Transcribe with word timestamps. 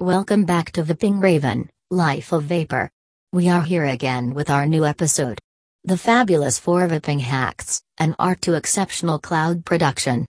Welcome 0.00 0.46
back 0.46 0.72
to 0.72 0.82
Vaping 0.82 1.22
Raven, 1.22 1.68
Life 1.90 2.32
of 2.32 2.44
Vapor. 2.44 2.88
We 3.34 3.50
are 3.50 3.60
here 3.60 3.84
again 3.84 4.32
with 4.32 4.48
our 4.48 4.64
new 4.64 4.86
episode. 4.86 5.38
The 5.84 5.98
fabulous 5.98 6.58
four 6.58 6.88
vaping 6.88 7.20
hacks, 7.20 7.82
an 7.98 8.16
art 8.18 8.40
to 8.42 8.54
exceptional 8.54 9.18
cloud 9.18 9.66
production. 9.66 10.24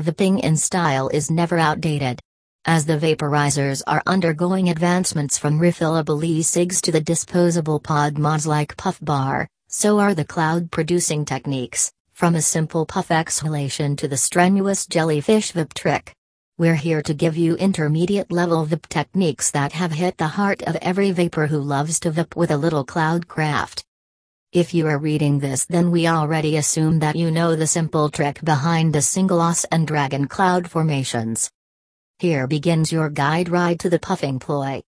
Vaping 0.00 0.44
in 0.44 0.56
style 0.56 1.08
is 1.08 1.32
never 1.32 1.58
outdated. 1.58 2.20
As 2.64 2.86
the 2.86 2.96
vaporizers 2.96 3.82
are 3.88 4.04
undergoing 4.06 4.68
advancements 4.68 5.36
from 5.36 5.58
refillable 5.58 6.22
e-cigs 6.22 6.80
to 6.82 6.92
the 6.92 7.00
disposable 7.00 7.80
pod 7.80 8.18
mods 8.18 8.46
like 8.46 8.76
Puff 8.76 9.00
Bar, 9.02 9.48
so 9.66 9.98
are 9.98 10.14
the 10.14 10.24
cloud 10.24 10.70
producing 10.70 11.24
techniques, 11.24 11.90
from 12.12 12.36
a 12.36 12.40
simple 12.40 12.86
puff 12.86 13.10
exhalation 13.10 13.96
to 13.96 14.06
the 14.06 14.16
strenuous 14.16 14.86
jellyfish 14.86 15.50
vape 15.54 15.74
trick. 15.74 16.14
We're 16.58 16.74
here 16.74 17.00
to 17.04 17.14
give 17.14 17.34
you 17.34 17.56
intermediate 17.56 18.30
level 18.30 18.66
vape 18.66 18.86
techniques 18.88 19.50
that 19.52 19.72
have 19.72 19.90
hit 19.90 20.18
the 20.18 20.26
heart 20.26 20.62
of 20.62 20.76
every 20.76 21.10
vaper 21.10 21.46
who 21.46 21.58
loves 21.58 21.98
to 22.00 22.10
vape 22.10 22.36
with 22.36 22.50
a 22.50 22.58
little 22.58 22.84
cloud 22.84 23.26
craft. 23.26 23.82
If 24.52 24.74
you 24.74 24.86
are 24.86 24.98
reading 24.98 25.38
this, 25.38 25.64
then 25.64 25.90
we 25.90 26.06
already 26.06 26.58
assume 26.58 26.98
that 26.98 27.16
you 27.16 27.30
know 27.30 27.56
the 27.56 27.66
simple 27.66 28.10
trick 28.10 28.44
behind 28.44 28.92
the 28.92 29.00
single 29.00 29.40
os 29.40 29.64
and 29.72 29.86
dragon 29.86 30.28
cloud 30.28 30.70
formations. 30.70 31.50
Here 32.18 32.46
begins 32.46 32.92
your 32.92 33.08
guide 33.08 33.48
ride 33.48 33.80
to 33.80 33.88
the 33.88 33.98
puffing 33.98 34.38
ploy. 34.38 34.82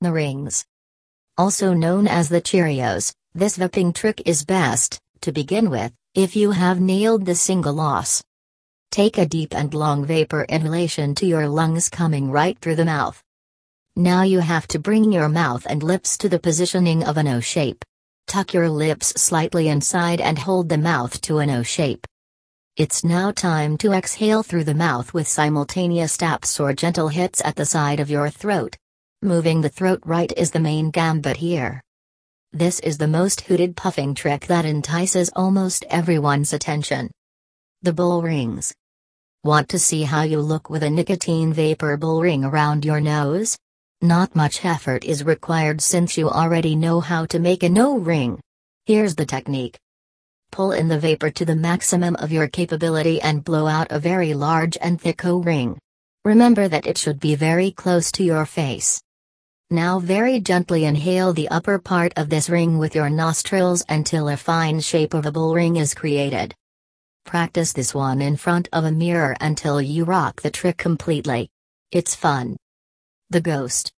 The 0.00 0.12
rings. 0.12 0.64
Also 1.36 1.74
known 1.74 2.06
as 2.06 2.28
the 2.28 2.40
Cheerios, 2.40 3.12
this 3.34 3.58
vaping 3.58 3.92
trick 3.92 4.22
is 4.24 4.44
best, 4.44 5.00
to 5.22 5.32
begin 5.32 5.68
with, 5.68 5.92
if 6.14 6.36
you 6.36 6.52
have 6.52 6.80
nailed 6.80 7.26
the 7.26 7.34
single 7.34 7.80
os. 7.80 8.22
Take 8.92 9.16
a 9.16 9.24
deep 9.24 9.54
and 9.54 9.72
long 9.72 10.04
vapor 10.04 10.44
inhalation 10.50 11.14
to 11.14 11.24
your 11.24 11.48
lungs 11.48 11.88
coming 11.88 12.30
right 12.30 12.58
through 12.58 12.76
the 12.76 12.84
mouth. 12.84 13.22
Now 13.96 14.20
you 14.20 14.40
have 14.40 14.68
to 14.68 14.78
bring 14.78 15.10
your 15.10 15.30
mouth 15.30 15.66
and 15.66 15.82
lips 15.82 16.18
to 16.18 16.28
the 16.28 16.38
positioning 16.38 17.02
of 17.02 17.16
an 17.16 17.26
O 17.26 17.40
shape. 17.40 17.86
Tuck 18.26 18.52
your 18.52 18.68
lips 18.68 19.14
slightly 19.16 19.68
inside 19.68 20.20
and 20.20 20.38
hold 20.38 20.68
the 20.68 20.76
mouth 20.76 21.18
to 21.22 21.38
an 21.38 21.48
O 21.48 21.62
shape. 21.62 22.06
It's 22.76 23.02
now 23.02 23.30
time 23.30 23.78
to 23.78 23.92
exhale 23.92 24.42
through 24.42 24.64
the 24.64 24.74
mouth 24.74 25.14
with 25.14 25.26
simultaneous 25.26 26.18
taps 26.18 26.60
or 26.60 26.74
gentle 26.74 27.08
hits 27.08 27.40
at 27.46 27.56
the 27.56 27.64
side 27.64 27.98
of 27.98 28.10
your 28.10 28.28
throat. 28.28 28.76
Moving 29.22 29.62
the 29.62 29.70
throat 29.70 30.02
right 30.04 30.30
is 30.36 30.50
the 30.50 30.60
main 30.60 30.90
gambit 30.90 31.38
here. 31.38 31.80
This 32.52 32.78
is 32.80 32.98
the 32.98 33.08
most 33.08 33.40
hooted 33.40 33.74
puffing 33.74 34.14
trick 34.14 34.48
that 34.48 34.66
entices 34.66 35.30
almost 35.34 35.86
everyone's 35.88 36.52
attention. 36.52 37.10
The 37.80 37.94
bull 37.94 38.20
rings. 38.20 38.74
Want 39.44 39.68
to 39.70 39.78
see 39.80 40.04
how 40.04 40.22
you 40.22 40.40
look 40.40 40.70
with 40.70 40.84
a 40.84 40.90
nicotine 40.90 41.52
vapor 41.52 41.96
bull 41.96 42.22
ring 42.22 42.44
around 42.44 42.84
your 42.84 43.00
nose? 43.00 43.58
Not 44.00 44.36
much 44.36 44.64
effort 44.64 45.04
is 45.04 45.24
required 45.24 45.80
since 45.80 46.16
you 46.16 46.30
already 46.30 46.76
know 46.76 47.00
how 47.00 47.26
to 47.26 47.40
make 47.40 47.64
a 47.64 47.68
no 47.68 47.98
ring. 47.98 48.40
Here's 48.86 49.16
the 49.16 49.26
technique. 49.26 49.80
Pull 50.52 50.70
in 50.70 50.86
the 50.86 51.00
vapor 51.00 51.30
to 51.30 51.44
the 51.44 51.56
maximum 51.56 52.14
of 52.20 52.30
your 52.30 52.46
capability 52.46 53.20
and 53.20 53.42
blow 53.42 53.66
out 53.66 53.90
a 53.90 53.98
very 53.98 54.32
large 54.32 54.78
and 54.80 55.00
thick 55.00 55.24
O 55.24 55.38
ring. 55.38 55.76
Remember 56.24 56.68
that 56.68 56.86
it 56.86 56.96
should 56.96 57.18
be 57.18 57.34
very 57.34 57.72
close 57.72 58.12
to 58.12 58.22
your 58.22 58.46
face. 58.46 59.02
Now 59.72 59.98
very 59.98 60.38
gently 60.38 60.84
inhale 60.84 61.32
the 61.32 61.48
upper 61.48 61.80
part 61.80 62.12
of 62.16 62.28
this 62.28 62.48
ring 62.48 62.78
with 62.78 62.94
your 62.94 63.10
nostrils 63.10 63.84
until 63.88 64.28
a 64.28 64.36
fine 64.36 64.78
shape 64.78 65.14
of 65.14 65.26
a 65.26 65.32
bull 65.32 65.52
ring 65.52 65.78
is 65.78 65.94
created. 65.94 66.54
Practice 67.24 67.72
this 67.72 67.94
one 67.94 68.20
in 68.20 68.36
front 68.36 68.68
of 68.72 68.84
a 68.84 68.92
mirror 68.92 69.36
until 69.40 69.80
you 69.80 70.04
rock 70.04 70.42
the 70.42 70.50
trick 70.50 70.76
completely. 70.76 71.48
It's 71.90 72.14
fun. 72.14 72.56
The 73.30 73.40
Ghost. 73.40 73.90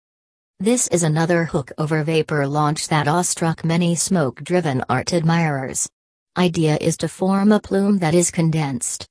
This 0.60 0.86
is 0.88 1.02
another 1.02 1.46
hook 1.46 1.72
over 1.78 2.02
vapor 2.04 2.46
launch 2.46 2.88
that 2.88 3.08
awestruck 3.08 3.64
many 3.64 3.94
smoke 3.94 4.42
driven 4.42 4.84
art 4.88 5.12
admirers. 5.12 5.88
Idea 6.36 6.76
is 6.80 6.96
to 6.98 7.08
form 7.08 7.52
a 7.52 7.60
plume 7.60 7.98
that 7.98 8.14
is 8.14 8.30
condensed. 8.30 9.08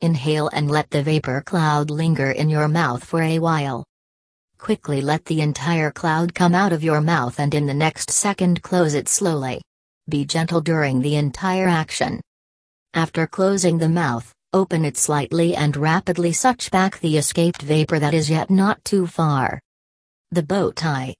Inhale 0.00 0.50
and 0.52 0.70
let 0.70 0.90
the 0.90 1.02
vapor 1.02 1.40
cloud 1.42 1.90
linger 1.90 2.32
in 2.32 2.48
your 2.48 2.68
mouth 2.68 3.04
for 3.04 3.22
a 3.22 3.38
while. 3.38 3.84
Quickly 4.58 5.00
let 5.00 5.24
the 5.26 5.40
entire 5.40 5.90
cloud 5.90 6.34
come 6.34 6.54
out 6.54 6.72
of 6.72 6.82
your 6.82 7.00
mouth 7.00 7.38
and 7.38 7.54
in 7.54 7.66
the 7.66 7.74
next 7.74 8.10
second 8.10 8.62
close 8.62 8.94
it 8.94 9.08
slowly. 9.08 9.62
Be 10.08 10.24
gentle 10.24 10.60
during 10.60 11.00
the 11.00 11.16
entire 11.16 11.68
action. 11.68 12.20
After 12.94 13.26
closing 13.26 13.76
the 13.76 13.88
mouth, 13.88 14.32
open 14.52 14.84
it 14.84 14.96
slightly 14.96 15.56
and 15.56 15.76
rapidly 15.76 16.32
suck 16.32 16.70
back 16.70 17.00
the 17.00 17.18
escaped 17.18 17.60
vapor 17.60 17.98
that 17.98 18.14
is 18.14 18.30
yet 18.30 18.50
not 18.50 18.84
too 18.84 19.08
far. 19.08 19.60
The 20.30 20.44
bow 20.44 20.70
tie. 20.70 21.16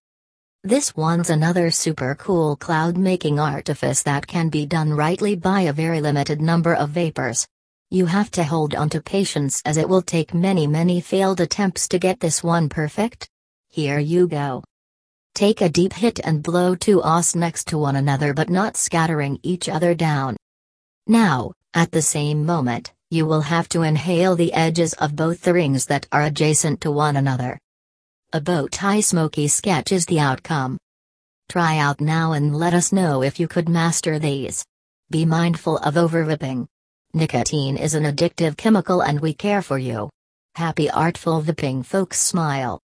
This 0.62 0.94
one's 0.94 1.30
another 1.30 1.72
super 1.72 2.14
cool 2.14 2.54
cloud 2.54 2.96
making 2.96 3.40
artifice 3.40 4.04
that 4.04 4.24
can 4.24 4.50
be 4.50 4.66
done 4.66 4.92
rightly 4.92 5.34
by 5.34 5.62
a 5.62 5.72
very 5.72 6.00
limited 6.00 6.40
number 6.40 6.74
of 6.74 6.90
vapers. 6.90 7.44
You 7.90 8.06
have 8.06 8.30
to 8.32 8.44
hold 8.44 8.76
on 8.76 8.88
to 8.90 9.02
patience 9.02 9.60
as 9.64 9.76
it 9.76 9.88
will 9.88 10.02
take 10.02 10.32
many 10.32 10.68
many 10.68 11.00
failed 11.00 11.40
attempts 11.40 11.88
to 11.88 11.98
get 11.98 12.20
this 12.20 12.44
one 12.44 12.68
perfect. 12.68 13.28
Here 13.68 13.98
you 13.98 14.28
go. 14.28 14.62
Take 15.34 15.60
a 15.60 15.68
deep 15.68 15.92
hit 15.94 16.20
and 16.22 16.40
blow 16.40 16.76
two 16.76 17.02
os 17.02 17.34
next 17.34 17.66
to 17.68 17.78
one 17.78 17.96
another 17.96 18.32
but 18.32 18.48
not 18.48 18.76
scattering 18.76 19.40
each 19.42 19.68
other 19.68 19.92
down. 19.92 20.36
Now, 21.06 21.52
at 21.74 21.90
the 21.90 22.02
same 22.02 22.46
moment, 22.46 22.92
you 23.10 23.26
will 23.26 23.40
have 23.40 23.68
to 23.70 23.82
inhale 23.82 24.36
the 24.36 24.52
edges 24.52 24.92
of 24.94 25.16
both 25.16 25.42
the 25.42 25.52
rings 25.52 25.86
that 25.86 26.06
are 26.12 26.22
adjacent 26.22 26.80
to 26.80 26.90
one 26.90 27.16
another. 27.16 27.58
A 28.32 28.40
bow 28.40 28.68
tie 28.68 29.00
smoky 29.00 29.48
sketch 29.48 29.92
is 29.92 30.06
the 30.06 30.20
outcome. 30.20 30.78
Try 31.48 31.78
out 31.78 32.00
now 32.00 32.32
and 32.32 32.56
let 32.56 32.74
us 32.74 32.92
know 32.92 33.22
if 33.22 33.38
you 33.38 33.46
could 33.46 33.68
master 33.68 34.18
these. 34.18 34.64
Be 35.10 35.24
mindful 35.24 35.78
of 35.78 35.94
overvaping. 35.94 36.66
Nicotine 37.12 37.76
is 37.76 37.94
an 37.94 38.04
addictive 38.04 38.56
chemical 38.56 39.02
and 39.02 39.20
we 39.20 39.34
care 39.34 39.62
for 39.62 39.78
you. 39.78 40.10
Happy 40.54 40.90
artful 40.90 41.42
vaping 41.42 41.84
folks 41.84 42.20
smile. 42.20 42.72